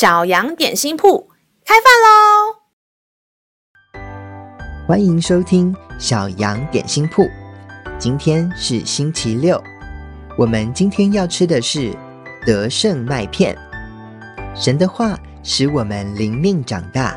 [0.00, 1.28] 小羊点心铺
[1.62, 2.56] 开饭喽！
[4.88, 7.28] 欢迎收听小羊点心铺。
[7.98, 9.62] 今天是星期六，
[10.38, 11.94] 我们今天要吃的是
[12.46, 13.54] 德胜麦片。
[14.54, 17.14] 神的话使我们灵命长大，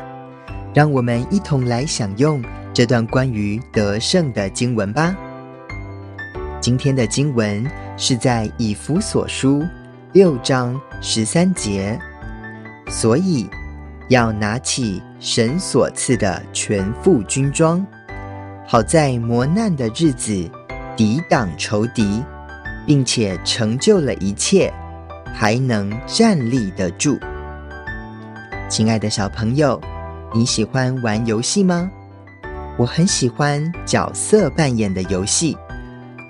[0.74, 2.44] 让我们一同来享用
[2.74, 5.16] 这段关于德胜的经文吧。
[6.60, 7.66] 今天的经文
[7.96, 9.66] 是在以弗所书
[10.12, 11.98] 六章十三节。
[12.88, 13.48] 所以，
[14.08, 17.84] 要拿起神所赐的全副军装，
[18.66, 20.50] 好在磨难的日子
[20.96, 22.22] 抵挡仇敌，
[22.86, 24.72] 并且成就了一切，
[25.34, 27.18] 还能站立得住。
[28.68, 29.80] 亲爱的小朋友，
[30.34, 31.90] 你喜欢玩游戏吗？
[32.76, 35.56] 我很喜欢角色扮演的游戏，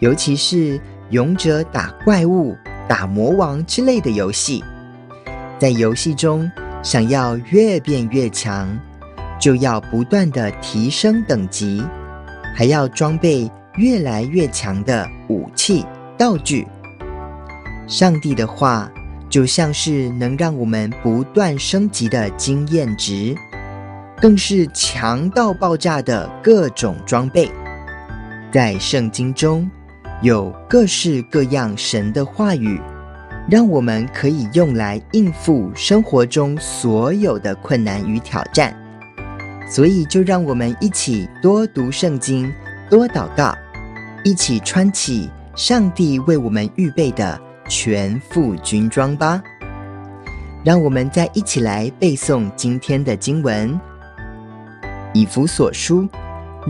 [0.00, 0.80] 尤其是
[1.10, 4.62] 勇者打怪物、打魔王之类的游戏。
[5.58, 6.50] 在游戏中，
[6.82, 8.78] 想要越变越强，
[9.40, 11.82] 就要不断的提升等级，
[12.56, 15.86] 还要装备越来越强的武器
[16.18, 16.66] 道具。
[17.86, 18.90] 上帝的话
[19.28, 23.34] 就像是能让我们不断升级的经验值，
[24.20, 27.50] 更是强到爆炸的各种装备。
[28.52, 29.68] 在圣经中
[30.22, 32.80] 有各式各样神的话语。
[33.46, 38.74] 让我们可以用来应付生活中所有的困难与挑战，
[39.68, 42.50] 所以就让我们一起多读圣经，
[42.88, 43.54] 多祷告，
[44.24, 49.42] 一起穿起上帝为我们预备的全副军装吧。
[50.64, 53.70] 让我们再一起来背诵今天的经文，
[55.12, 56.02] 《以弗所书》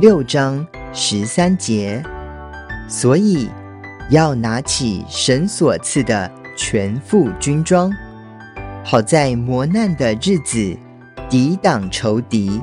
[0.00, 2.02] 六章十三节。
[2.88, 3.48] 所以
[4.10, 6.30] 要拿起神所赐的。
[6.56, 7.90] 全副军装，
[8.84, 10.76] 好在磨难的日子
[11.28, 12.60] 抵挡仇敌，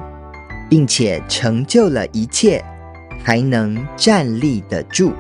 [0.69, 2.63] 并且成就了一切，
[3.23, 5.11] 还能站立得住。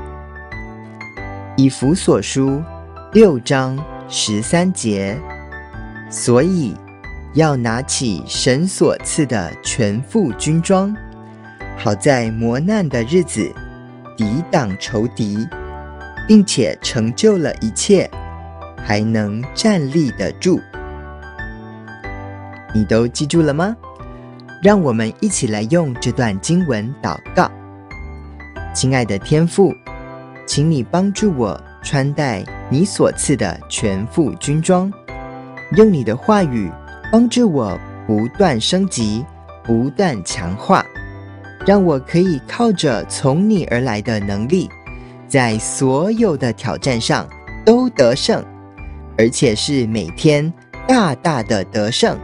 [1.57, 2.61] 以弗所书
[3.11, 3.77] 六章
[4.07, 5.19] 十三节，
[6.09, 6.73] 所以
[7.33, 10.95] 要拿起神所赐的全副军装，
[11.77, 13.53] 好在磨难的日子
[14.15, 15.45] 抵挡仇敌，
[16.25, 18.09] 并且成就了一切。
[18.83, 20.59] 还能站立得住，
[22.73, 23.75] 你都记住了吗？
[24.61, 27.49] 让我们一起来用这段经文祷告。
[28.73, 29.73] 亲爱的天父，
[30.45, 34.91] 请你帮助我穿戴你所赐的全副军装，
[35.75, 36.71] 用你的话语
[37.11, 39.25] 帮助我不断升级、
[39.63, 40.85] 不断强化，
[41.65, 44.69] 让我可以靠着从你而来的能力，
[45.27, 47.27] 在所有的挑战上
[47.65, 48.43] 都得胜。
[49.21, 50.51] 而且是每天
[50.87, 52.17] 大大的得胜，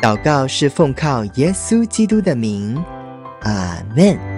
[0.00, 2.76] 祷告是奉靠耶稣基督的名，
[3.42, 4.31] 阿门。